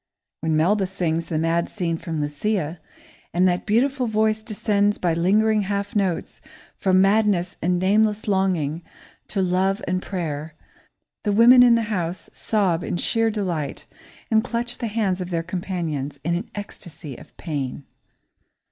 When 0.39 0.57
Melba 0.57 0.87
sings 0.87 1.29
the 1.29 1.37
mad 1.37 1.69
scene 1.69 1.95
from 1.95 2.21
Lucia, 2.21 2.79
and 3.35 3.47
that 3.47 3.67
beautiful 3.67 4.07
voice 4.07 4.41
descends 4.41 4.97
by 4.97 5.13
lingering 5.13 5.61
half 5.61 5.95
notes 5.95 6.41
from 6.75 7.01
madness 7.01 7.55
and 7.61 7.77
nameless 7.77 8.27
longing 8.27 8.81
to 9.27 9.43
love 9.43 9.79
and 9.87 10.01
prayer, 10.01 10.55
the 11.23 11.31
women 11.31 11.61
in 11.61 11.75
the 11.75 11.83
house 11.93 12.31
sob 12.33 12.83
in 12.83 12.97
sheer 12.97 13.29
delight 13.29 13.85
and 14.31 14.43
clutch 14.43 14.79
the 14.79 14.87
hands 14.87 15.21
of 15.21 15.29
their 15.29 15.43
companions 15.43 16.19
in 16.23 16.33
an 16.35 16.49
ecstasy 16.55 17.15
of 17.15 17.37
pain. 17.37 17.83